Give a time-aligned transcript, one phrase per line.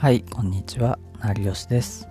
[0.00, 0.98] はい、こんにちは。
[1.18, 2.08] 成吉です。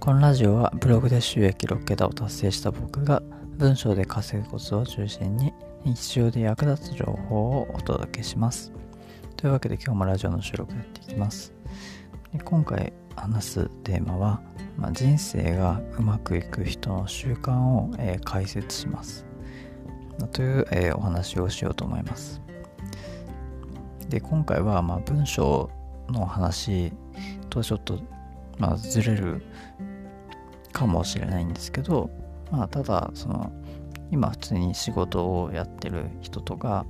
[0.00, 3.22] このラジオはブログで収益6桁を達成した僕が
[3.56, 5.52] 文章で稼ぐコツを中心に
[5.84, 8.72] 日常で役立つ情報をお届けします。
[9.36, 11.52] というわけで今日もラジオの収録やっていきます。
[12.32, 14.40] で今回話すテーマは、
[14.76, 19.24] まあ、人生がうまくいく人の習慣を、えー、解説します。
[20.32, 22.42] という、えー、お話をしようと思います。
[24.08, 25.70] で今回は、まあ、文章
[26.08, 26.92] の話
[27.50, 27.98] とちょっと、
[28.58, 29.42] まあ、ずれる
[30.72, 32.10] かもしれないんですけど、
[32.50, 33.52] まあ、ただその
[34.10, 36.86] 今普通に仕事をやってる人とか、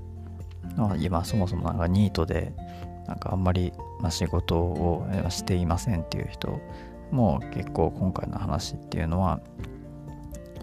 [0.77, 2.53] まあ、今そもそもなんかニートで
[3.07, 6.61] なんかあんまり、まあ、仕事をしていませんっていう人
[7.11, 9.41] も結構今回の話っていうのは、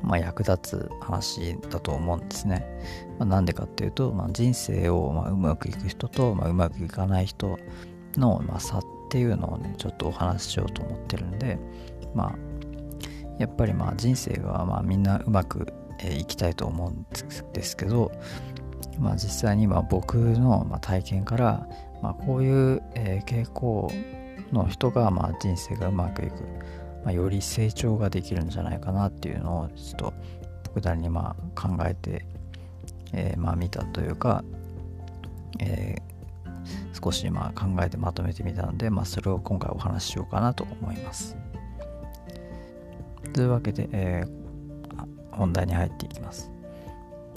[0.01, 2.65] まあ、役立つ話だと思うんですね。
[3.19, 7.59] まあ、なんでかっていうと、まあ、人生をまあうまくいく人と、まあ、うまくいかない人
[8.15, 11.57] の、まあ、差っていうのをねちょっとお話ししようと思ってるんで
[12.13, 12.35] まあ
[13.39, 17.05] やっぱりまあ人生はまあみんなうまくいきたいと思うん
[17.53, 18.11] ですけど、
[18.99, 21.67] まあ、実際にま僕のま体験から、
[22.01, 22.81] まあ、こういう
[23.25, 23.91] 傾向
[24.51, 26.43] の人がまあ人生がうまくいく、
[27.03, 30.13] まあ、より成長ができるんじゃないかなっていうのをちょっと
[30.75, 32.25] 僕なりにま考えて、
[33.13, 34.43] えー、ま見たというか、
[35.59, 36.06] えー、
[37.03, 41.37] 少しまあ考えてまとめてみたので、まあ、それを今回お話ししようかなと思います。
[43.33, 46.51] というわけで、えー、本題に入っていきます。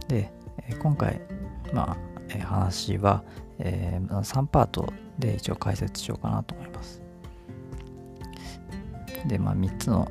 [0.08, 0.32] で、
[0.80, 1.20] 今回、
[1.72, 3.22] まあ、話は、
[3.58, 7.02] えー、3パートで一応解説しようかなと思います。
[9.26, 10.10] で、まあ、3つの、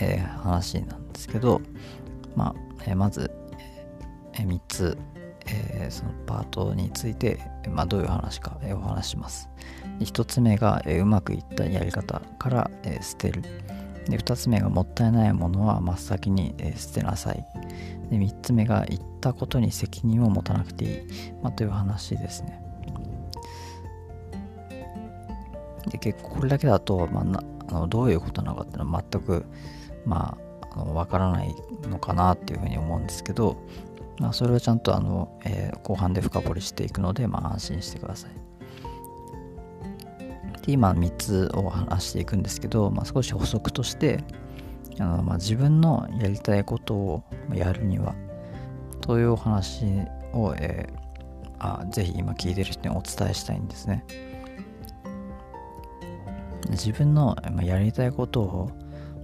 [0.00, 1.60] えー、話なんですけど、
[2.36, 2.54] まあ
[2.86, 3.30] えー、まず、
[4.34, 4.98] えー、3つ
[5.54, 7.38] えー、そのパートについて、
[7.70, 9.48] まあ、どういう話か、えー、お話します。
[10.00, 13.42] 1つ目が、えー、うまくいったやり方から、え捨てる。
[14.08, 17.44] で2つ目がもったいないものは真っ先に、え捨てなさい。
[18.10, 21.00] で3つ目が言ったことに責任を持たなくていい、
[21.42, 22.60] まあ、という話ですね。
[25.90, 29.44] で結構これだけだと、まあ、なあのどういうことなのかっていうのは全く
[30.04, 30.36] ま
[30.72, 33.56] ああのわからないのかなっていうふうに思うんですけど、
[34.18, 38.30] まあ、それをちゃんとあの、えー、後半で深掘りしていくので、まあ、安心してください。
[40.66, 44.24] で今3つを話していくんですけど、まあ、少し補足として
[44.98, 48.14] あの、まあ、自分のやりたいことをやるには
[49.00, 49.84] というお話
[50.32, 54.04] を、えー、あぜひ今聞いてる人にお伝えしたいんですね。
[56.70, 58.70] 自分のやりたいことを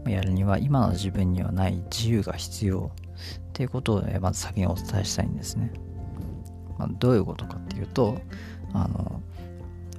[0.06, 2.90] やるには今の自分にはない自由が必要
[3.60, 5.70] ていうことを、まず先にお伝えしたいんですね。
[6.78, 8.18] まあ、どういうことかっていうと、
[8.72, 9.20] あの、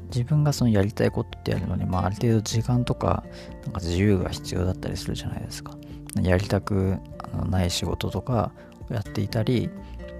[0.05, 3.23] 自分がそのやりたいことってやるのに、まあ、ある程度時間とか、
[3.63, 5.77] なんか自由が必要だったりするじゃないですか。
[6.23, 6.97] やりたく
[7.51, 8.51] ない仕事とか
[8.89, 9.69] をやっていたり、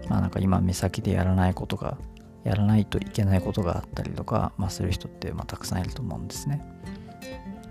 [0.08, 1.98] まあなんか今目先でやらないことが、
[2.44, 6.64] やらないといけないことがあったりとか、まあ、する人ってまあたくさんいると思うんですね。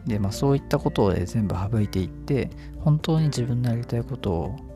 [0.05, 4.70] で、まあそういったことを全部省いていって、本当に自分のやりたいことを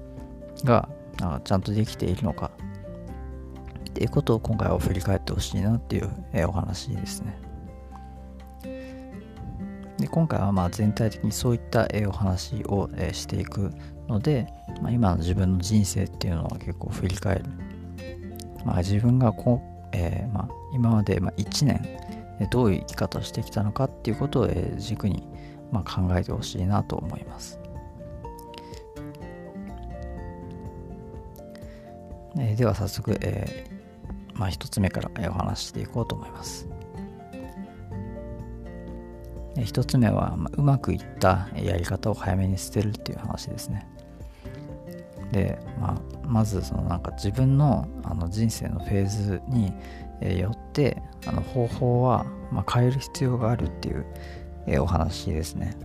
[0.63, 0.89] が
[1.45, 2.51] ちゃんとできているのか
[3.91, 7.39] っていうことを今回は振り返ってほしいなっていう、えお話ですね。
[9.99, 13.71] で今回はまあ全体的にそういった、えお話を、していく
[14.09, 14.49] ので、
[14.83, 17.45] まあ、今の自分の人生っていうのは結構振り返る。
[18.65, 21.87] まあ、自分がこう、えー、まあ、今まで1年
[22.51, 25.23] どういう生き方をしてきたのかっていうことを、軸に
[25.71, 27.61] ま考えてほしいなと思います。
[32.39, 36.69] え、では早速、えー、まあ、1つ目から、お話していこうと思います。
[39.57, 43.87] え、1つ目は、まあ、うまくいったやり方を早めに捨てるっていう話ですね。
[45.33, 49.73] で、まあ、まずそのなんか自分のあの人生のフェーズに
[50.39, 54.07] よってあの方法は、ま、変える必要があるっていう、
[54.67, 55.77] えお話ですね。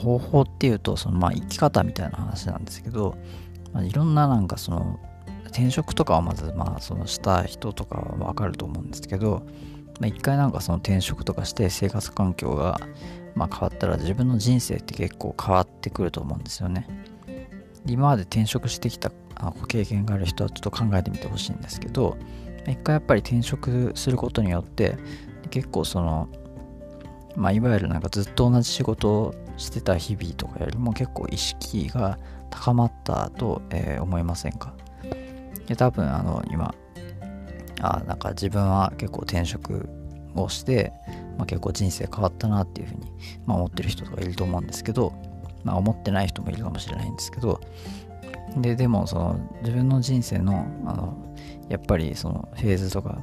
[0.00, 3.16] 方法っていうとそのまあ生き方みたいな話なんですけど、
[3.72, 4.98] まあ、いろんななんかその
[5.48, 9.42] 転職とかはまずまあそのした人とかはわかると思うんですけど、
[10.00, 12.80] まあ、一回なんかその転職とかして生活環境が
[13.34, 16.86] まあ変わったら自分の人生って結構変わってくると思うんですよね。
[17.86, 19.10] 今まで転職してきた
[19.58, 22.18] ご経験がある人はちょっと考えてみてほしいんですけど
[22.66, 24.98] 一回やっぱり転職することによって
[25.50, 26.28] 結構その
[27.36, 32.18] まあいわゆるなんかずっと同じ仕事してた日々とかよりも結構意識が
[32.50, 34.74] 高まったと、えー、思いませんか？
[35.66, 36.74] で多分あの今
[37.80, 39.88] あなんか自分は結構転職
[40.34, 40.92] をして、
[41.38, 43.06] まあ、結構人生変わったなっていうふうに、
[43.46, 45.12] まあ、思ってる人とかいると思うんですけど、
[45.64, 47.60] まあ、思ってない人もいるかもしれないんですけど
[48.56, 51.36] ででもその自分の人生のあの
[51.68, 53.22] やっぱりそのフェーズとか、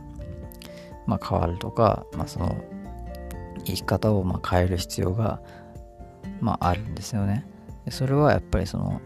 [1.06, 2.56] まあ、変わるとか、まあ、その
[3.66, 5.42] 生き方をまあ変える必要が、
[6.42, 7.46] まあ、あるんですよね
[7.90, 9.02] それはやっぱりその、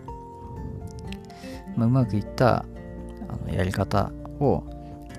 [1.75, 2.65] まあ、うまくいった
[3.29, 4.63] あのやり方を、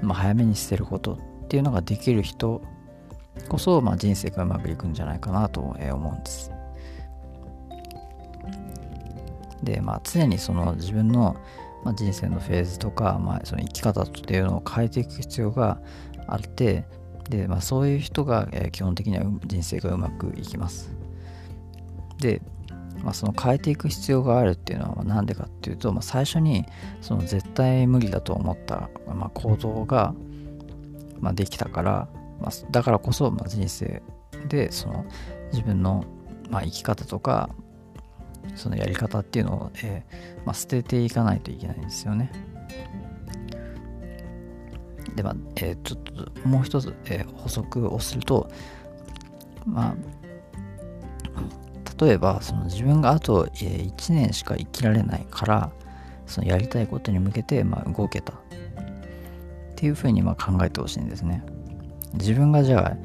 [0.03, 2.63] まあ、早めに捨てることっていうのができる人
[3.49, 6.51] こそ、まあ、人生がうまくいくんじゃないかなと思うんです。
[9.63, 11.37] で、まあ、常にその自分の、
[11.85, 15.81] まあ、人生のフェーズとか、まあ、その生き方っていうのを変えていく必要が
[16.27, 16.85] あって
[17.29, 20.91] で、まあ、そういう人が、基本的には人生がうまくいきます。
[22.23, 22.41] で、
[23.03, 26.65] まあ、その変えていく必要があるっていうのは何でかっていうと、まあ、最初に
[27.01, 30.15] その絶対無理だと思った、まあ、行動が、
[31.19, 32.09] まあ、できたから、
[32.41, 34.03] まあ、だからこそ、まあ、人生
[34.49, 35.05] でその
[35.53, 36.05] 自分の、
[36.49, 37.51] まあ、生き方とか
[38.55, 42.31] そのやり方っていうのを、えー、まあ、捨てていかないといけないんですよね。
[45.17, 48.49] で、まあ、えー、ちょっともう一つ、えー、補足をすると、
[49.67, 49.95] まあ、
[52.03, 55.71] 例えばその自分があと、1年しか生きられないから
[56.27, 58.37] そのやりたいことに向けて、まあ、動けたっ
[59.77, 61.45] ていうふうにまあ考えてほしいんですね。
[62.15, 62.97] 自分がじゃあ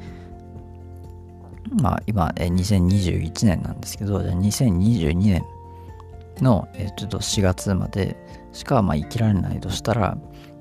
[1.80, 5.44] まあ今、え2021年なんですけど、じゃあ2022年
[6.40, 8.16] の、えちょっと4月まで
[8.52, 10.16] しかまあ生きられないとしたら、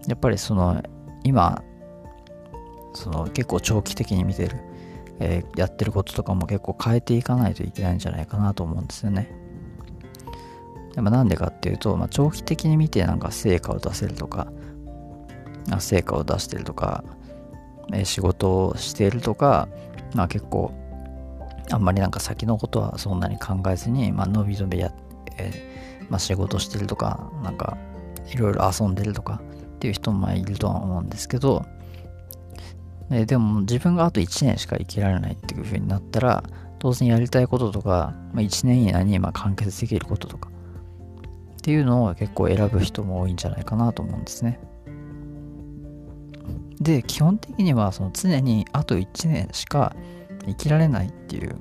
[0.08, 0.84] やっぱりその
[1.24, 1.64] 今、
[2.94, 4.58] その結構長期的に見てる、
[5.20, 9.32] えー、やってることとかも結構変えていかないといけないんじゃないかなと思うんですよね。
[10.94, 14.48] でもなんでかっていうと、まあ、長期的に見てなんか成果を出せるとか、
[15.80, 17.04] 成果を出してるとか、
[17.94, 19.68] えー、仕事をしているとか、
[20.16, 20.72] まあ結構
[21.70, 24.92] あんまりなんか先のことはそんなに考えずに、まあのびのびや、
[25.38, 27.78] えー、まあ仕事してるとか、なんか
[28.32, 29.42] いろいろ遊んでるとか
[29.76, 31.66] っていう人もいるとは思うんですけど、
[33.10, 36.44] ででも自分があと1年しか生きられないっていう風になったら、
[36.80, 44.60] 当然やりたいこととか、まあ、1年以内にま完結できることとかっていうのを結構選ぶ人も多いんじゃないかなと思うんですね。
[46.80, 49.96] で、基本的にはその常にあと1年しか
[50.46, 51.56] 生きられないっていう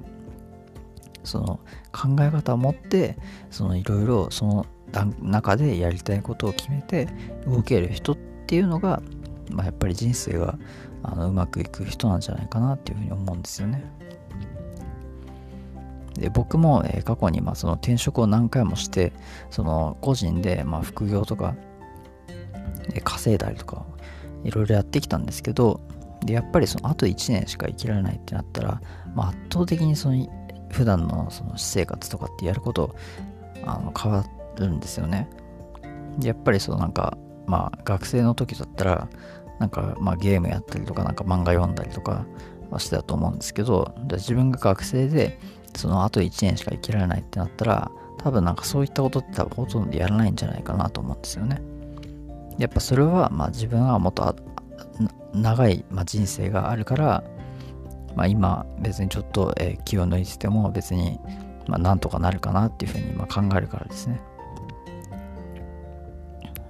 [1.24, 1.60] その
[1.92, 3.16] 考え方を持って
[3.50, 4.66] そのいろいろその
[5.20, 7.08] 中でやりたいことを決めて
[7.46, 8.16] 動ける人っ
[8.46, 9.02] ていうのが、
[9.50, 10.58] まあ、やっぱり人生が
[11.08, 13.84] あのうまくいく人なんじゃないかなっていうふうに思うんですよね。
[16.14, 19.12] で僕も、えー、過去にまあその転職を何回もして
[19.50, 21.54] その個人でまあ副業とか
[22.88, 23.84] で稼いだりとか
[24.44, 25.80] いろいろやってきたんですけど
[26.24, 28.80] でやっぱりそのあと1年しか生きられないってなったら、
[29.14, 30.26] まあ、圧倒的にその
[30.70, 32.96] 普段のその私生活とかってやること
[33.64, 34.24] あの変わ
[34.56, 35.28] るんですよね
[36.18, 37.16] でやっぱりそのなんか
[37.46, 39.08] まあ学生の時だったら
[39.58, 42.26] なんかまあゲームやったりとかなんか漫画読んだりとか
[42.70, 45.38] はしてたと思うんですけど自分が学生で
[45.74, 51.60] そのあと1年しか生きられないってなったら多分なんかそういったことって多分ほとんどやらないんじゃないかなと思うんですよね
[52.58, 54.34] やっぱそれはまあ自分はもっと
[55.36, 57.24] 長い、ま、人生があるから、
[58.14, 61.20] まあ、今別にちょっと、え、気を抜いてても別に、
[61.66, 64.20] ま、なんとかなるかなっていうふうに、ま、考えるからですね。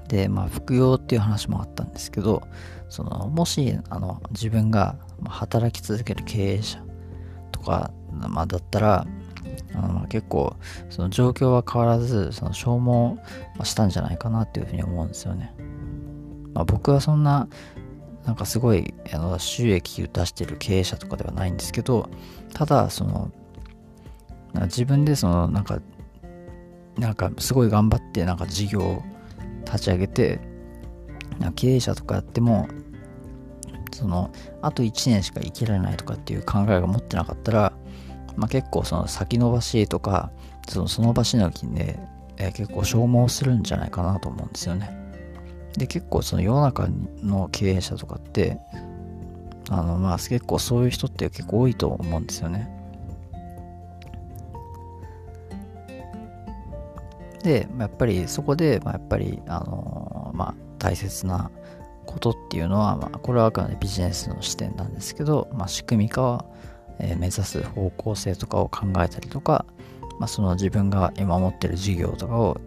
[0.09, 2.43] で、まあ、副業っていう話もあったんですけど、
[2.89, 6.83] そのもしあの自分が働き続ける経営者
[7.53, 9.07] とか、まあ、だったら、
[9.75, 10.57] あのまあ結構
[10.91, 13.19] その状況は変わらずその消耗
[13.65, 15.55] したんじゃないかなっていうふうに思うんですよね。
[16.55, 17.49] まあ、僕はそんな
[18.25, 22.09] なんかすごいあの収益を出してる経営者とかではないんですけど
[22.55, 23.31] ただその
[24.63, 25.81] 自分でそのなんか
[26.99, 29.03] なんかすごい頑張ってなんか事業を
[29.67, 30.41] 立ち上げて
[31.55, 32.69] 経営者とかやっても
[33.93, 34.31] その
[34.63, 37.73] あと1年しか生きられないとかっていう考えが持ってなかったら、
[38.37, 40.31] まあ、結構その先延ばしとか
[40.69, 41.99] そのその場しのぎで、
[42.39, 44.91] え、結構消耗するんじゃないかなと思うんですよね。
[45.79, 46.89] で結構その世の中
[47.23, 48.59] の経営者とかって
[49.71, 52.76] あのまあ結構そういう人って結構多いと思うんですよね。
[57.47, 61.53] でやっぱりそこで、まあ、やっぱりあのまあ大切な
[62.05, 66.45] ことっていうのは、まあ、これはあくまでビジネスの視点なんですけど、まあ、仕組み化は、
[66.99, 69.65] えー、目指す方向性とかを考えたりとか、
[70.19, 72.61] まあ、その自分が今持ってる事業とかを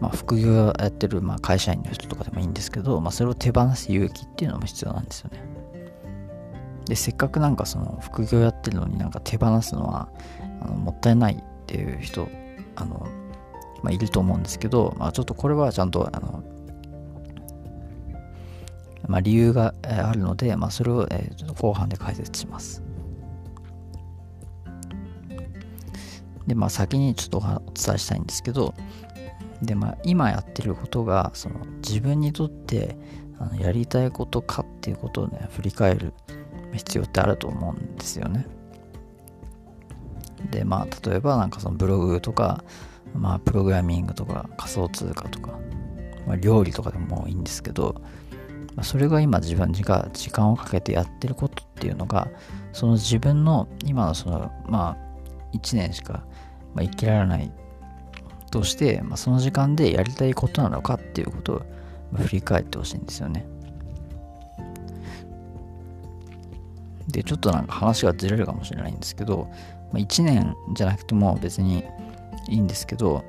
[0.00, 5.42] まあ、副業やってる、まあ、会社員の人とかでもいいんですけど、まあ、それを手放す勇気っていうのも必要なんですよね。
[6.86, 10.08] で、せっかくなんかその副業やってるのになんか手放すのは
[10.62, 12.28] あのもったいないっていう人、
[12.76, 13.08] あの、
[13.82, 16.42] まあ、いると思うんですけど、まあ、ちょっとこれはちゃんと、あの、
[19.06, 22.82] まあ、理由があるので、まあ、それを、えー、後半で解説します。
[26.46, 27.40] で、まあ、先にちょっとお
[27.72, 28.74] 伝えしたいんですけど、
[29.62, 32.96] で、まあ、今やってることが、その自分にとって
[33.38, 36.12] あのやりたいことかっていうことをね、振り返る
[36.72, 38.46] 必要ってあると思うんですよね。
[40.50, 42.64] で、まあ、例えばなんかそのブログとか、
[43.14, 45.58] まあ、プログラミングとか仮想通貨とか、
[46.26, 48.00] まあ、料理とかでもいいんですけど、
[48.74, 52.28] まあ、それが今自分が時間をかけてやってることっていうのが、
[52.72, 56.24] その自分の今のその、まあ、1年しか、
[56.74, 57.50] まあ、生きられない
[58.50, 61.62] として、まあ、その時間でやりたいことなのかっていうことを
[62.16, 63.46] 振り返ってほしいんですよね。
[67.08, 69.48] で、ちょっとなんか話がずれるかもしれないんですけど、
[69.92, 71.84] まあ、1年じゃなくても別に
[72.48, 73.24] いいんですけど、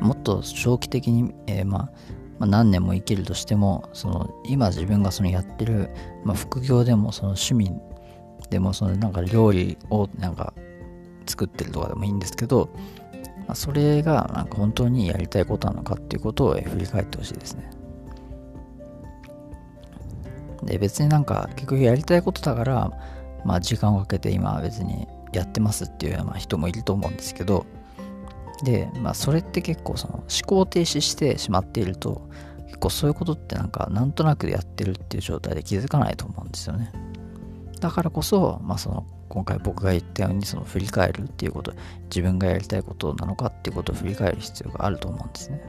[0.00, 1.90] もっと長期的に、えー、まあ、
[2.38, 5.90] まあ、何年も生きるとしても、その今自分がそのやってる、
[6.24, 7.72] まあ、副業でもその趣味
[8.50, 10.54] でもそのなんか料理をなんか
[11.26, 12.70] 作ってるとかでもいいんですけど、
[13.46, 17.70] まあ、それがなんか本当にやりたいことなのかっていうことを振り返ってほしいですね。
[20.62, 22.90] で、別になんか結局やりたいことだから、
[23.44, 27.66] まあ時間をかけて今別にやってますっていうまあ人もいると思うんですけど、
[28.62, 32.28] で、まあそれって結構その思考停止してしまっていると、
[32.66, 36.92] 結構そういうことってなんかなんとなくやってるっていう状態で気づかないと思うんですよね。
[37.80, 41.72] だからこそ、まあその今回僕が言ったようにその振り返るっていうこと
[42.04, 45.62] 自分がやりたいことなのかっていうことを振り返る必要があると思うんですね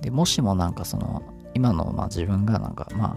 [0.00, 1.22] でもしもなんかその
[1.54, 3.16] 今のまあ自分がなんかま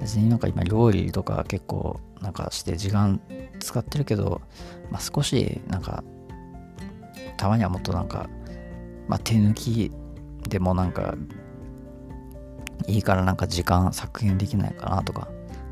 [0.00, 3.20] 別になんか今料理とか結構なんかして時間
[3.60, 4.40] 使ってるけど、
[4.90, 6.04] まあ、少しなんか
[7.36, 8.28] たまにはもっとなんか、
[9.08, 9.92] まあ、手抜き
[10.48, 11.14] でもなんか
[12.86, 15.28] いいからなんか時間削減できないかなとか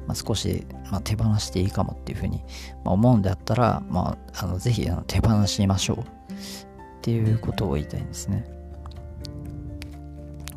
[0.06, 2.42] まあ、少し、まあ、手放していいかもっていうふうに、
[2.84, 6.04] ま、思うんであったら、まあ、あのぜひあの手放しましょうっ
[7.02, 8.46] ていうことを言いたいんですね。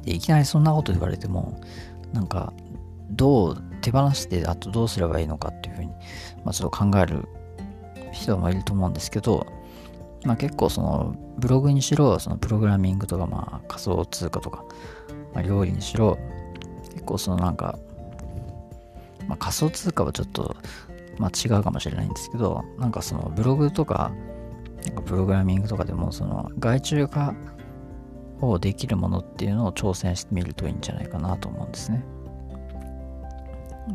[0.03, 1.61] でいきなりそんなこと言われても
[2.13, 2.53] なんか
[3.11, 5.91] どう手放してあとどうすればいいのかっていうふうに、
[6.43, 7.27] まあ、ちょっと考える
[8.11, 9.45] 人もいると思うんですけど、
[10.23, 14.65] まあ、結構そのブログにしろそのプログラミングとかまあ仮想通貨とか、
[15.33, 16.17] まあ、料理にしろ
[16.91, 17.77] 結構そのなんか
[19.27, 20.55] まあ、仮想通貨はちょっと、
[21.17, 24.11] まあ、違うかもしれないんですけど、なんかそのブログとか、
[24.85, 27.35] なんかプログラミングとかでも、その外注化
[28.41, 32.03] をできるものっていうのを挑戦してみるといいんじゃないかなと思うんですね。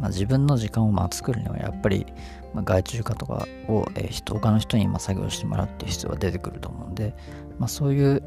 [0.01, 2.07] まあ、自分の時間をまあ作るにはやっぱり、
[2.55, 7.15] まあ、外注化とかを、えー、人他の人にまあ作業してもらうっていう必要が出てくると思うんで、
[7.59, 8.23] まあ、そういう、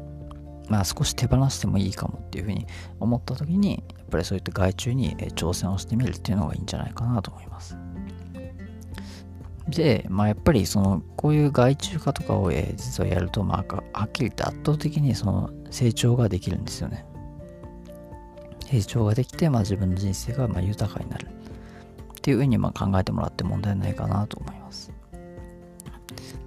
[0.68, 2.66] まあ、少し手放してもいいかもっていうふうに
[3.00, 7.76] 思った時にやっぱりそういった外注に挑戦をしてみるっていうのがいいんじゃないかなと思います。
[9.68, 17.04] で、まあ、やっぱりそのこういう外注化とかを、えー、実はやると、まあ、はっきり言って圧倒的にその成長ができるんですよね。
[18.66, 21.28] 成長ができて、まあ、自分の人生がまあ豊かになる
[22.26, 24.90] っていうふうにま考えてもらって問題ないかなと思います。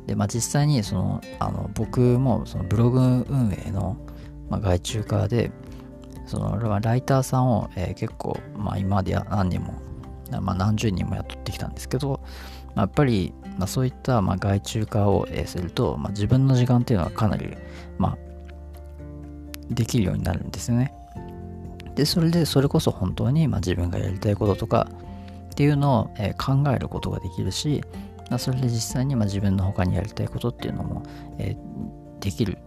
[0.07, 3.95] で、まあ、実際にそのあの僕もそのブログ運営の、
[4.49, 5.51] ま、外注化で、
[6.25, 9.73] そのライターさんを、えー、結構、まあ、今まで何人も、
[10.41, 12.19] まあ、何十人も雇ってきたんですけど、
[12.75, 17.55] まあ、やっぱり、ま、そういった、ま、外注化を、え、すると、ま、自分の時間っていうのはかなり、
[17.97, 18.17] ま、
[19.69, 20.93] できるようになるんですよね。
[21.95, 24.89] で、それでそれこそ本当に、ま、自分がやりたいこととか
[25.59, 27.83] っていうのを、え、考えることができるし、
[28.29, 31.03] まあ、それで実際に、ま、自分の他にやりたいことっていうのも、
[31.37, 31.57] え、
[32.21, 32.59] できる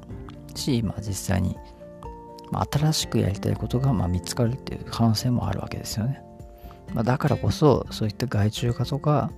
[0.54, 1.56] し、まあ、実際に、
[2.50, 6.20] ま、新しくやりたいことがま見つかるっていう可能性もあるわけですよね。
[6.92, 9.30] まあ、だからこそそういった外注化とか、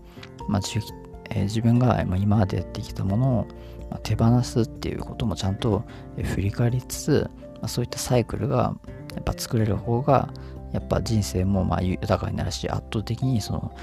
[0.49, 0.63] まあ
[1.31, 3.47] えー、自分が今までやってきたものを
[4.03, 5.85] 手放すっていうこともちゃんと
[6.21, 8.75] 振り返りつつ、まあ、そういったサイクルが
[9.15, 10.29] やっぱ作れる方が
[10.75, 13.75] やっぱ人生もまあ豊かになるし圧倒的にその、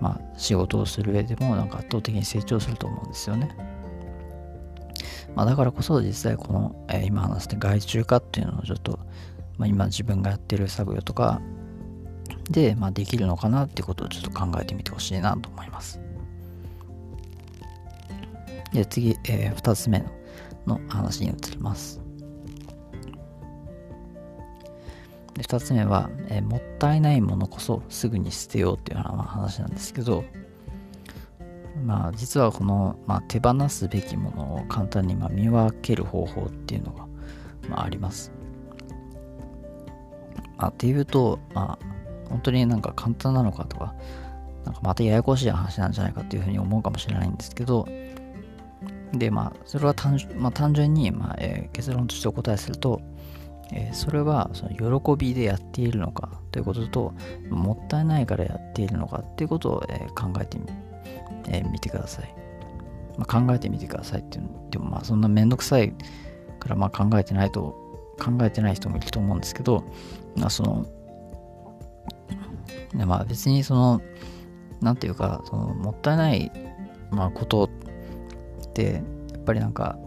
[0.00, 3.56] まあ、仕事をする上でもなんか圧倒的に成長すると思うんですよね。
[5.36, 8.98] まあ、だからこそ実際この、えー、今話して外注化っていうのをちょっと、
[9.58, 11.40] まあ、今自分がやってる作業とか
[12.50, 16.00] で、まあ、できるのかなってことをちょっと考えてみてほしいなと思います。
[18.72, 20.04] で次、えー、2つ目
[20.66, 22.00] の話に移ります。
[25.40, 30.24] で2つ目は、えー、もったいないものこそすぐに捨てようっていう話なんですけど、
[31.84, 37.06] まあ実はこの、まあ、手放すべきものを簡単にま見分ける方法っていうのが、
[37.70, 38.32] まあ、あります。
[40.58, 41.86] まあ、っていうと、まあ
[42.28, 43.94] 本当になんか簡単なのかとか、
[44.66, 47.88] なんかまたややこしい話なんじゃないかっていうふうに思うかもしれないんですけど、
[49.12, 53.00] で、まあ、それは単,、まあ、単純に、まあえー、結論としてお答えすると、
[53.72, 57.14] え、それはその喜びでやっているのかということと、
[57.50, 60.66] もったいないからやっているのかっていうことを、え、考えてみ、
[61.48, 62.40] えー、てください。
[63.20, 65.92] まあ、考えてみてくださいっていうでもまあそんなめんどくさい
[66.58, 67.76] からまあ考えてないと
[68.18, 69.84] 考えてない人もいると思うんですけど、
[70.36, 70.86] まあ、その
[72.94, 74.00] まあ別にその
[74.80, 76.52] なんていうかそのもったいない、
[77.10, 77.68] まあ、ことっ
[78.72, 79.98] てやっぱりなんか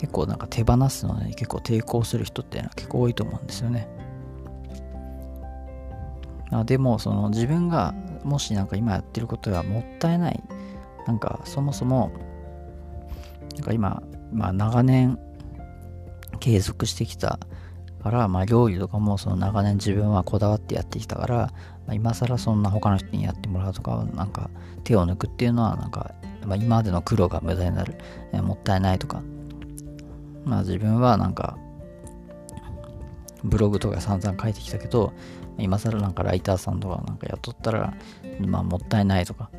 [0.00, 3.86] 結構なんか手放すのに結構抵抗する人っていうのは結構多いと思うんですよね。
[6.50, 10.42] あでもその自分がもしなんか今やってることがもったいない
[11.06, 12.10] なんかそもそも
[13.56, 14.02] なんか今、
[14.32, 15.18] まあ、長年
[16.40, 17.38] 継続してきた
[18.02, 21.52] から、まあ、料理とかもその長年自分はこだわってやってきたから、ま
[21.88, 24.48] あ、今更そんな他の人にやってもらうとかなんか
[24.82, 26.14] 手を抜くっていうのはなんか、
[26.46, 27.96] まあ、今までの苦労が無駄になる、
[28.32, 29.22] えもったいないとか
[30.44, 31.58] まあ自分はなんか
[33.44, 35.12] ブログとか散々書いてきたけど
[35.58, 37.94] 今更なんかライターさんとかなんか雇ったら
[38.40, 39.50] まあもったいないとか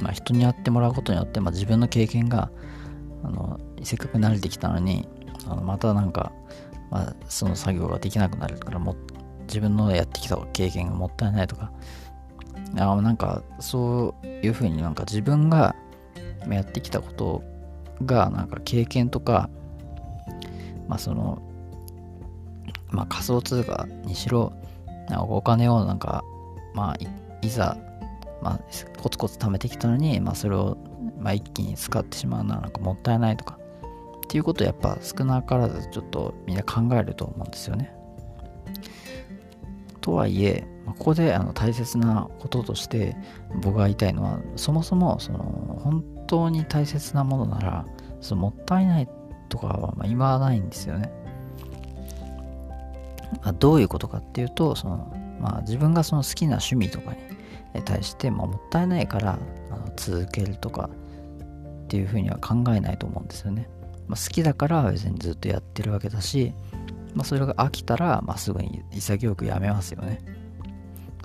[0.00, 2.50] まあ人にやってもらうことによって、まあ、自分の経験が
[3.22, 5.08] あのせっかく慣れてきたのに
[5.46, 6.32] あのまたなんか、
[6.90, 8.96] まあ、その作業ができなくなるからも
[9.46, 11.70] 自分のやってきた経験がもったいないとか
[12.76, 15.76] あなんかそういうふうになんか自分が
[16.50, 17.53] やってきたことを
[18.04, 19.48] がなんか経験とか
[20.88, 21.42] まあその
[22.90, 24.52] まあ仮想通貨にしろ
[25.28, 26.24] お金をなんか
[26.74, 26.96] まあ
[27.42, 27.76] いざ
[28.42, 28.60] まあ
[29.00, 30.76] コツコツ貯めてきたのにまあそれを
[31.18, 33.58] まあ一気に使ってしまうのはなんかもったいないとか
[34.24, 37.94] っていうことをやっぱ少なからずちょっとみんな考えると思うんですよね。
[40.00, 43.16] とはいえ、ここであの大切なこととして
[43.62, 45.38] 僕が言いたいのはそもそもその
[45.82, 47.86] 本当に大切なものなら
[48.20, 49.08] そのもったいない
[49.48, 51.12] とかはま今はないんですよね。
[53.42, 57.14] まあ、どういうことかっていうとその、まあ、自分がその好きな趣味とか
[57.74, 59.38] に対して、まあ、もったいないから
[59.70, 60.88] あの続けるとか
[61.84, 63.68] っていうふうには考えないと思うんですよね。
[64.08, 66.54] まあ、好きだから別にずっとやってるわけだし、
[67.14, 70.20] まあ、それが飽きたら、まあ、すぐに潔くやめますよね。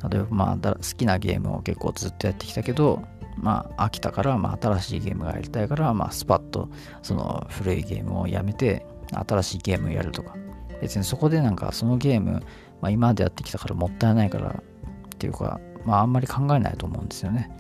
[0.09, 3.01] 例えば、まあ、好きなゲームを結構ずっとやってきたけど、
[3.41, 6.69] まあ、飽きたから、まあ、新しいゲームがやりたいから、まあ、スパッと
[7.01, 10.35] その古いゲームをやめて、新しいゲームをやるとか。
[10.81, 12.41] 別にそこでなんかそのゲーム、
[12.81, 17.51] まあ、今までやってきたからもったいないからっていうか、まあ、あんまり考えないと思うんですよね。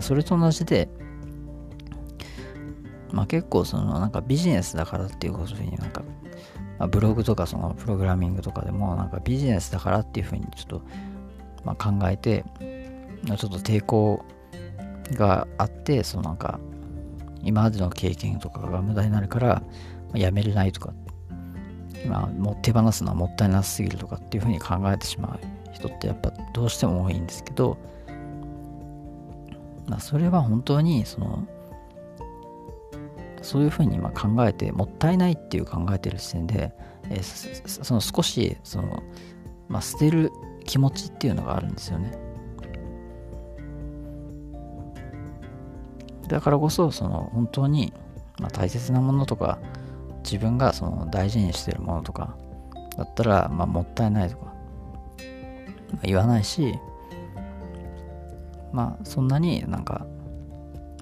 [0.00, 0.88] それと同じで、
[3.12, 6.02] まあ結構そのなんかビジネスだからっていうことになんか、
[6.78, 10.82] まあ、ブログとかそのプログラミングとかでもなんかビジネスだからっていうふうにちょっと、
[11.64, 12.44] まあ、考えて
[13.24, 14.24] ちょっと抵抗
[15.12, 16.60] があってそのなんか
[17.42, 19.62] 今までの経験とかが無駄になるから、
[20.14, 20.92] やめれないとか
[22.04, 27.76] 今もう手放すのはもったいなすぎるとかっていうふうに考えてしまう人ってやっぱどうしても多いんですけど、
[29.86, 31.46] まあ、それは本当にその
[33.42, 36.72] そういうふうにま考えてもったいないっていう考えてる時点で、
[37.10, 39.02] えー、その少しその、
[39.68, 40.32] まあ、捨てる
[40.64, 42.27] 気持ちっていうのがあるんですよね。
[46.28, 47.92] だからこそその本当に、
[48.38, 49.58] まあ、大切なものとか
[50.22, 52.36] 自分がその大事にしてるものとか
[52.96, 56.74] だったら、まあ、もったいないとか、まあ、言わないし
[58.72, 60.06] まあそんなになんか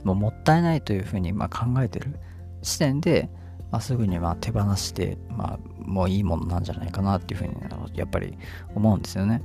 [0.04, 2.14] もうもったいないというふうにま考えてる
[2.62, 3.28] 視点で、
[3.72, 7.54] まあ、すぐにまあ手放して、まあ、もういいものなんじゃないかなっていうふうに
[7.94, 8.38] やっぱり
[8.74, 9.42] 思うんですよね。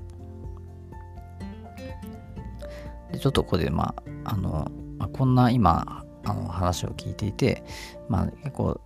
[3.12, 7.64] でちょっとここで、まあ、あの、まあ、こんな今、あの話を聞いていて、
[8.08, 8.80] まあ、結構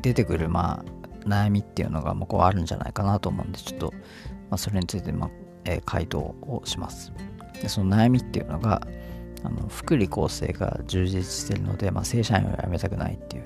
[0.00, 0.84] 出てくる、まあ、
[1.28, 3.92] 悩みっていうのがもうこうあるんじゃないかなと思うんで、ちょっと、
[4.48, 5.30] まあ、それについて、まあ
[5.66, 7.12] えー、回答をします。
[7.60, 8.80] でその悩みっていうのが、
[9.44, 13.44] あの福利厚生が充実してるので、まあ、正社員を辞めたくないっていう、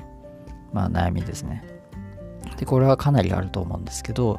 [0.73, 1.65] まあ、悩みですね。
[2.59, 4.39] で、これはかなりあると思うんですけど、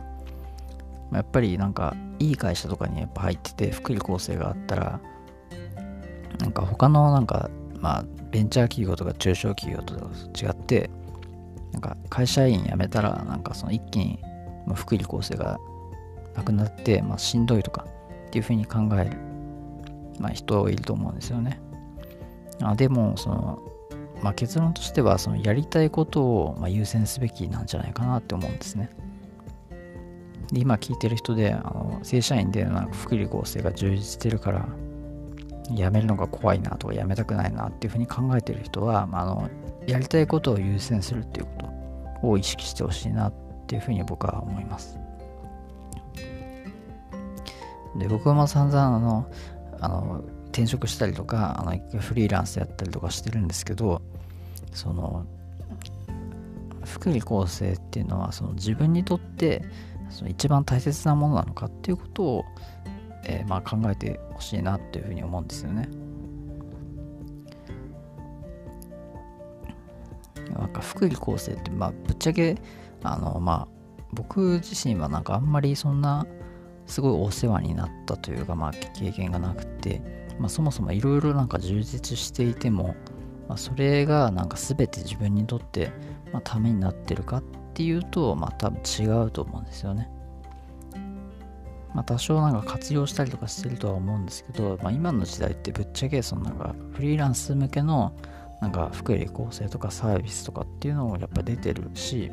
[1.12, 5.02] やっぱりなんかいい会社とかにやっぱ入ってて福利厚生があったら
[6.40, 9.96] なんか他のなんかまあベンチャー企業とか中小企業と
[10.40, 10.90] 違って
[11.72, 14.20] なんか会社員辞めたらなんかその一気に
[14.76, 15.60] 福利厚生が
[16.36, 17.86] なくなって、まあ、しんどいとか
[18.28, 19.18] っていうふうに考える、
[20.20, 21.60] まあ、人いると思うんですよね。
[22.62, 23.60] あでもその、
[24.22, 28.90] まあ、結論としてはそのやりたいことをま優先すべきなんじゃないかなって思うんですね。
[30.52, 34.68] で今聞いてる人であの正社員でなんか福利厚生が充実してるから
[35.72, 39.50] 辞めるのが怖いなとか辞めたくないなっていうふうに考えてる人は、まあ、あの
[39.88, 41.52] やりたいことを優先するっていうこ
[42.22, 43.34] とを意識してほしいなっ
[43.68, 45.00] ていうふうに僕は思います。
[47.98, 49.28] で僕も散々あの
[49.80, 54.02] あの転職したりとかあのフリーランスやったりとかしてるんですけど
[54.72, 55.26] その
[56.86, 59.64] 福利厚生っていうのはその自分にとって
[60.10, 62.46] その一番大切なものなのかっていうことを、
[63.26, 65.90] えー、まあ考えてほしいなっていうふうに思うんですよね。
[70.58, 72.58] なんか福利厚生って、まあ、ぶっちゃけ
[73.02, 73.68] あのまあ
[74.14, 76.26] 僕自身はなんかあんまりそんな
[76.86, 80.02] すごいお世話になったというか、まあ、経験がなくて、
[80.40, 82.96] まあ、そもそもいろいろなんか充実していても、
[83.48, 85.92] まあ、それがなんか全て自分にとって、
[86.32, 90.10] まあ、ためになってるかっていうと、まあ、多分違うと思うんですよね。
[91.94, 98.14] まあ、多少なんか活用したりとかしてるとは思うんですけど、まあ、今の時代ってぶっちゃけそのなんかフリーランス向けの
[98.62, 102.32] なんか福利厚生とかサービスとかっていうのもやっぱ出てるし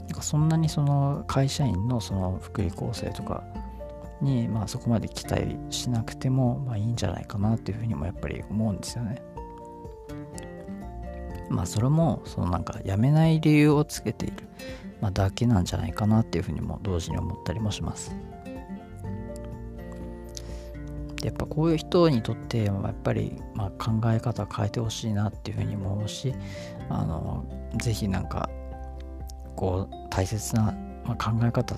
[0.00, 3.44] なんかそんなにその会社員のその福利厚生とか
[4.20, 9.22] に、まあ、そこまで期待しなくても、まあ、いいんじゃないかなっていうふうにもやっぱり思うんですよね。
[11.48, 14.36] まあそれもそのなんかやめない理由をつけている、
[15.00, 18.14] まあ、だけなんじゃないかなっていうふうにも同時に思ったりもします。
[21.22, 26.34] やっぱこういう人にとってやっぱりま考え方変えてほしいなっていうふうに思うし
[26.88, 27.44] あの
[27.76, 28.48] ぜひなんか
[29.56, 31.76] こう大切なま考え方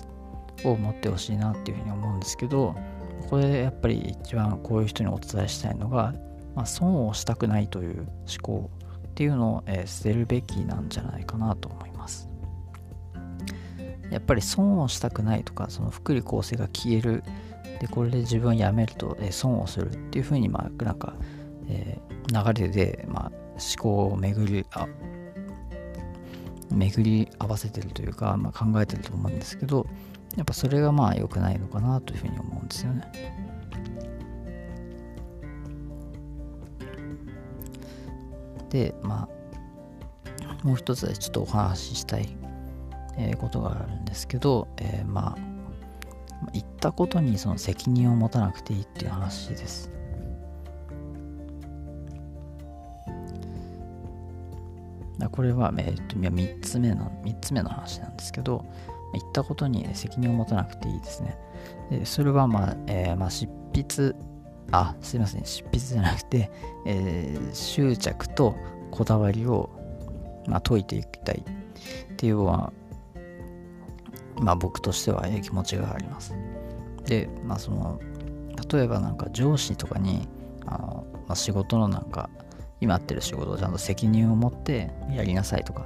[0.63, 2.75] を持ってほしいなっていうふうに思うんですけど
[3.29, 6.13] これやっぱり一番こういう人にお伝えしたいのが、
[6.55, 8.09] まあ、損をしたくないという思
[8.41, 8.69] 考
[9.07, 12.29] っていうのを、え、捨てるべきなんじゃないかなと思います。
[14.09, 17.23] やっぱり損をしたくないとかその福利厚生が消える
[17.81, 21.15] でこれで自分を辞めると、え、損をするっていうふうにまあなんか、
[21.67, 24.87] えー、流れで、まあ、思考を巡りあ
[26.69, 29.87] 巡り合わせてるというか、まあ、考えてると思うんですけど
[30.37, 33.11] やっぱそれがまあ良くないのかなというふうに思うんですよね。
[38.69, 42.29] で、まあ、もう一つちょっとお話ししたい、
[43.37, 45.50] ことがあるんですけど、えー、まあ、
[46.53, 49.91] 言ったことにその責任を持たなくていいっていう話です。
[55.31, 58.65] これは、えー、と3つ目の3つ目の話なんですけど、
[59.13, 61.37] 言ったことに責任を持たなくていいですね。
[61.89, 64.15] でそれは、まあえー、まあ、執筆、
[64.71, 66.51] あ、すいません、執筆じゃなくて、
[66.85, 68.55] えー、執着と
[68.89, 69.69] こだわりを、
[70.47, 72.73] まあ、解いていきたいっていうのは、
[74.41, 76.33] まあ、僕としては気持ちがあります。
[77.05, 77.99] で、まあ、その、
[78.71, 80.27] 例えばなんか上司とかに、
[80.65, 82.29] あのまあ、仕事のなんか、
[82.81, 85.85] 今やってる仕事をちゃんと責任を持ってやりなさいとか、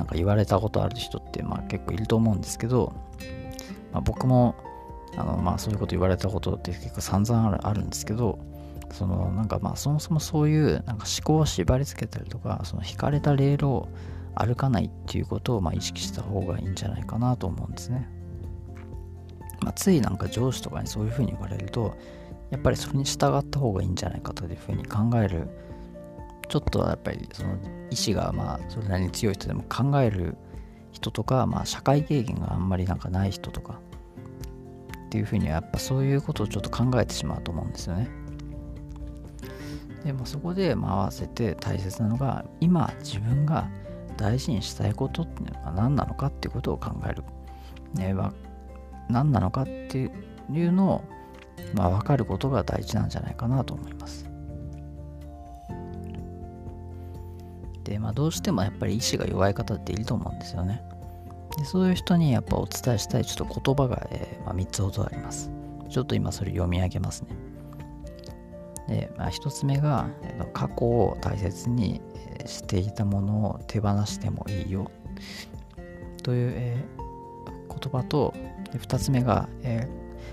[0.00, 2.94] なんか言われたことある人ってまあ結構いると思うんですけど、
[3.92, 4.54] まあ、僕も
[5.14, 8.38] あのまあそういうこと言われたことって結構散々あるあるんですけど
[8.92, 13.88] そのなんかまあそもそもそういうなんか思考を縛り付けたりとかその引かれたレールを
[14.34, 18.08] 歩かないっていうことをまあ意識した方がいいんじゃないかなと思うんですね。
[19.62, 21.94] まあ、ついなんか上司とかにそういうふうに言われると
[22.50, 25.48] やっぱりそれに従った方がいいんじゃないかというふうに考える
[26.48, 27.58] ちょっとやっぱりその
[27.90, 30.36] 意志がまあそれなりに強い人でも考える
[30.92, 33.78] 人とか、まあ、社会経験があんまりなんかない人とか
[35.06, 38.08] っていうふうにはやっぱそういうことをちょっと考えてしまうと思うんですよね。
[40.04, 43.68] でもそこで合わせて大切なのが今自分が
[44.20, 47.24] 大事にしたいことっていうのは何なのかっていうことを考える。
[47.94, 48.14] ね、
[49.08, 50.12] 何なのかって
[50.52, 51.04] いうのを、
[51.74, 54.30] まあ、分かることが大事なんじゃないかなと思います。
[57.82, 60.82] で、まあ、どうしてもやっぱり意志が弱い方っていると思うんですよね。
[61.56, 65.50] でそういう人にやっぱお伝えしたいちょっと言葉が、えー、まあ、3つほどあります。
[65.88, 67.49] ちょっと今それ読み上げますね。
[68.90, 72.02] で、まあ、1つ目が、えー、過去を大切に
[72.44, 74.90] していたものを手放してもいいよ。
[76.24, 78.34] という、えー、言葉と
[78.72, 79.88] 2つ目が、え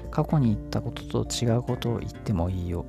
[0.06, 2.86] ー、過去に言ったことと違うことを言ってもいいよ。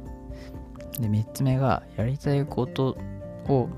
[0.98, 2.96] で3つ目がやりたいこと
[3.46, 3.68] を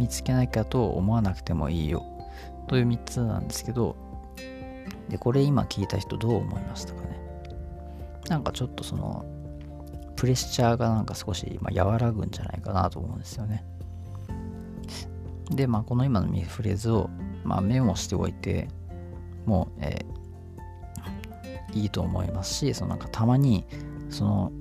[0.00, 2.02] 見つけなきゃと思わなくてもいいよ。
[2.66, 3.94] という3つなんですけど、
[5.10, 7.20] で、これ今聞いた人どう思いましたかね。
[8.28, 9.26] なんかちょっとその、
[10.16, 13.64] プレッシャーがなんか少し、まあ、和らぐんじゃないかなと思うんですよね。
[15.50, 17.10] で、まあ、この今のフレーズを、
[17.44, 18.68] まあ、メモしておいて、
[19.46, 23.64] もう、えー、いいと思いますし、そのなんかたまに、
[24.08, 24.52] その、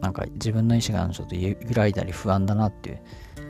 [0.00, 3.00] なんか自分の意思がちょっと揺らいだり不安だなっていう、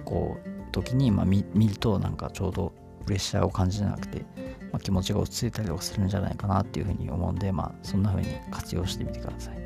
[0.05, 2.73] こう、時に、まあ、見ると、なんかちょうど
[3.05, 4.25] プレッシャーを感じなくて、
[4.73, 9.64] まあ、気持ちが落ち着いたりとかするんじゃないかなっていうふうに思うんで、まあ、そんなふうに活用してみてください。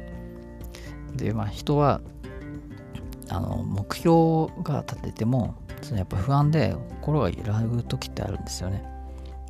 [1.18, 2.00] で、まあ、人は、
[3.28, 8.82] あの、目標が立てても、そのやっぱ不安で心が揺らぐ時ってあるんですよね。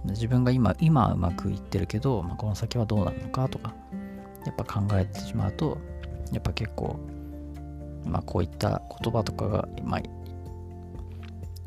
[0.04, 3.74] 自分が今、今はうまくいってるけど、まあ、この先はどうなるのかとか、
[4.44, 5.78] やっぱ考えてしまうと、
[6.32, 6.98] やっぱ結構、
[8.04, 10.02] まあ、こういった言葉とかが、まあ、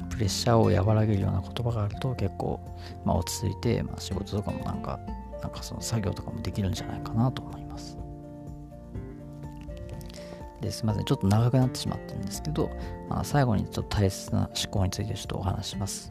[0.09, 2.59] プレッシャーを和らげるような言葉があると結構、
[3.05, 4.99] まあ、落ち着いて、まあ、仕事とかもなんか、
[5.41, 7.97] なんかその作業とかもできるんじゃないかなと思います。
[10.61, 12.69] ですみません、ちょっと長くなってしまってるんですけど、
[13.09, 16.09] まあ、最後にちょっと大切な思考についてちょっとお話します。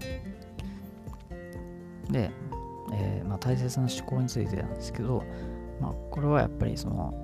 [2.10, 2.30] で、
[2.92, 5.22] えー、まあ、大切な思考についてなんですけど、
[5.80, 7.14] まあ、これはやっぱりその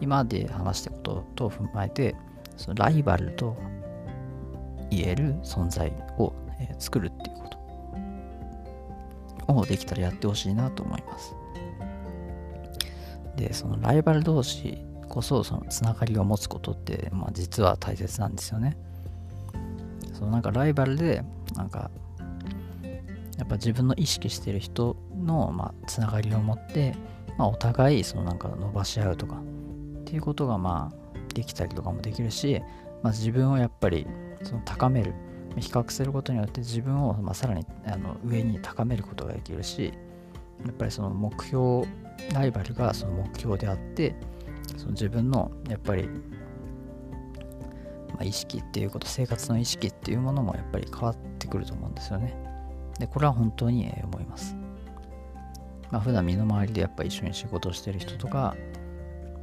[0.00, 2.14] 今まで話したことと踏まえて
[2.56, 3.56] そのライバルと
[4.90, 7.50] 言える存在を、え、作るっていうこ
[9.46, 11.34] とをできたらやってほしいなと思います。
[13.36, 14.84] で、そのライバル同士
[15.16, 18.76] こそそのつながりを持つことって、まあ、実は大切なんですよね。
[20.12, 21.24] そのなんかライバルで
[21.54, 21.90] なんか
[23.38, 26.94] やっぱ自分の意識してる人の、まあ、つながりを持って、
[27.38, 32.60] まあ、お互いそのなんか伸ばし合うとかっていうことがまあできたりとかもできるし、
[33.02, 34.06] まあ、自分をやっぱり
[34.42, 35.14] その高める
[35.56, 39.94] 比較することによって自分をまあさらにあの上に高めることができるし
[40.66, 41.86] やっぱりその目標
[42.34, 44.14] ライバルがその目標であって
[44.86, 46.08] その自分のやっぱり、
[48.08, 52.36] まあ、意識っていうこと生活の意識っていうものもやっぱり変わってくると思うんですよね。
[53.00, 54.54] でこれは本当に思います。
[55.90, 58.56] まあ普段身の回りでやっぱ一緒に仕事をしてる人とか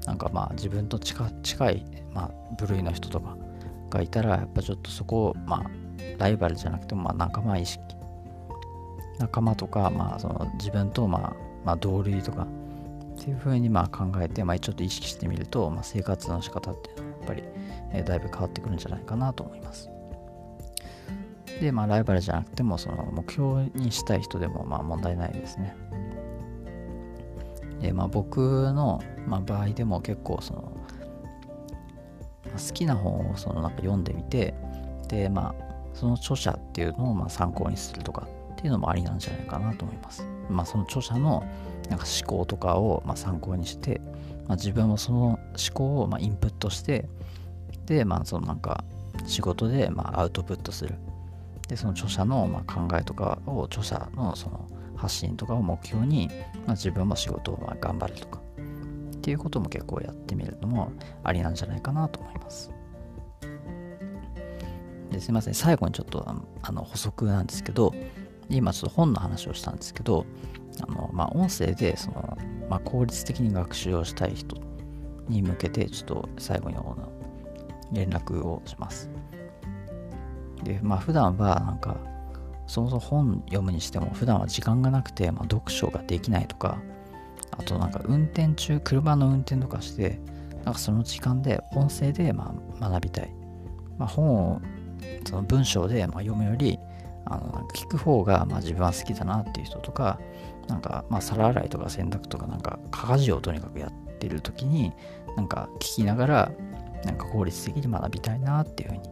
[0.06, 1.26] なんかまあ自分と近
[1.72, 3.38] い、まあ、部類の人とか
[3.90, 5.64] がいたらやっぱちょっとそこをまあ
[6.18, 7.82] ライバルじゃなくてもまあ仲間意識
[9.20, 11.34] 仲間とかまあその自分とまあ
[11.66, 12.48] まあ同類とか
[13.24, 17.44] っていうふうにまあ考えて、まあ、ちょっと意識してみると、まあ、生活の仕方っていうのはやっぱり、
[17.94, 19.90] えー、だいぶ変わってくるんじゃないかなと思います。
[21.62, 25.74] で、まあ、ライバルじゃなくても、その目標にしたい人でもまあ問題ないですね。
[27.80, 30.62] で、まあ、僕の、まあ、場合でも結構その、
[32.52, 34.54] 好きな本をそのなんか読んでみて、
[35.08, 38.28] で、まあ、その著者っていうのをまあ参考にするとか
[38.64, 40.26] っていうのもありなんじゃないかなと思います。
[40.50, 41.44] まあ、その著者の
[41.90, 44.00] なんか思考とかをま参考にして、
[44.48, 45.40] まあ、自分もその思
[45.74, 47.10] 考をまインプットして
[47.88, 48.86] でまあそのなんか
[49.26, 50.96] 仕事でまアウトプットする
[51.68, 56.30] でその著者のま考えとかを著者のその発信とかを目標に、
[56.66, 58.40] ま、自分も仕事をま頑張るとか
[59.18, 60.94] っていうことも結構やってみるのも
[61.26, 62.72] ありなんじゃないかなと思います。
[65.12, 66.26] ですいません最後にちょっと
[66.62, 67.94] あの補足なんですけど
[68.50, 70.26] 今ちょっと本の話をしたんですけど
[70.82, 72.38] あの、まあ、音声でその、
[72.70, 74.58] まあ、効率的に学習をしたい人
[75.30, 76.78] に向けて、ちょっと最後に
[77.92, 79.10] 連絡をします。
[80.64, 81.98] で、まあ、普段はなんか、
[82.68, 86.80] そもそも本読むにしても、普段は時間がなくて、まあ、読書ができないとか、
[87.52, 90.20] あとなんか運転中、車の運転とかして、
[90.64, 93.34] なんかその時間で音声でまあ学びたい。
[93.98, 94.62] まあ、本を
[95.26, 96.80] その文章でまあ読むより、
[97.26, 100.20] あの聞く方がまあ自分は好きだなっていう人とか、
[100.68, 104.94] なんか、まあ、皿洗いとか洗濯とか、なんか、家事をとにかくやってる時に、
[105.36, 106.52] なんか、聞きながら、
[107.06, 109.10] なんか効率的に学びたいなっていうふうに、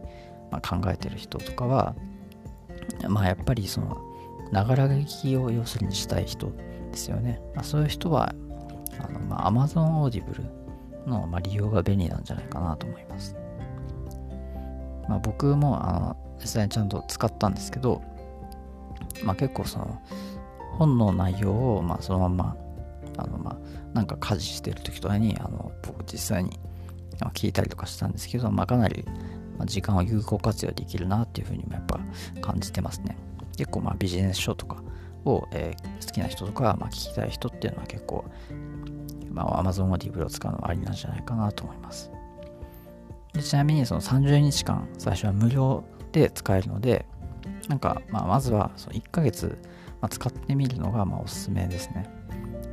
[0.50, 1.94] まあ、考えてる人とかは、
[3.08, 3.98] まあ、やっぱりその、
[4.50, 6.52] ながら聞きを要するにしたい人
[6.90, 7.40] ですよね。
[7.54, 8.34] まあ、そういう人は、
[8.98, 10.44] あの、まあ、Amazon Audible
[11.06, 13.36] の、まあ、利用が便利なんじゃないかなと思います。
[15.08, 18.02] まあ、僕も、あの、実際にちゃんと使ったんですけど、
[19.24, 20.02] まあ、結構その、
[20.78, 22.56] 本の内容を、まあ、そのまま、
[23.16, 23.56] あの、まあ、
[23.94, 26.58] なんか家事してる時とかに、あの、僕実際に
[27.34, 29.04] 聞いたりとかしたんですけど、まあ、かなり
[29.66, 32.00] 時間を有効活用できるなっていうふうにもやっぱ
[32.40, 33.16] 感じてますね。
[33.56, 34.82] 結構、まあ、ビジネス書とか
[35.24, 38.24] を、えー、好きな人とか、まあ、聞きたい人っていうのは結構、
[39.30, 42.10] まあ、Amazon ディブルを使うのはありなんじゃないかなと思います。
[43.40, 47.06] ちなみに、その30日間、最初は無料で使えるので、
[47.68, 49.58] なんか、まあ、まずはその1ヶ月
[50.02, 52.10] まあ、使ってみるのがまあおすすめですね。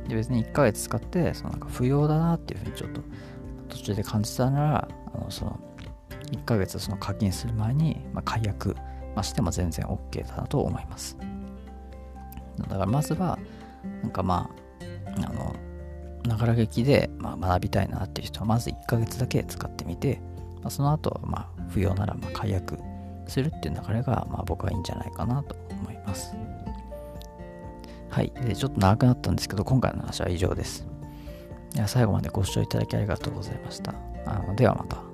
[0.08, 3.00] で別に1ヶ月使って、そのなんか不要だなっていうふうにちょっと
[3.68, 5.60] 途中で感じたなら、あのその
[6.32, 8.74] 1ヶ月その課金する前に、まあ、解約、
[9.14, 11.16] まあ、しても全然 OK だなと思います。
[12.58, 13.38] だからまずは、
[14.02, 14.50] なんかま
[15.16, 15.54] あ、あの、
[16.26, 20.20] ながら劇で、まあ、学びたいなっていう人はまず1ヶ月だけ使ってみて、
[20.62, 22.76] まあ、その後、まあ、不要ならまあ解約
[23.30, 26.34] するっていう流れが、まあ、僕はいいんじゃないかなと思います。
[28.10, 28.32] はい。
[28.44, 30.86] で、ちょっと長くなったんですけど、今回の話は以上です。
[31.74, 33.94] では最後までご視聴いただきありがとうございました。
[34.26, 35.09] あのではまた。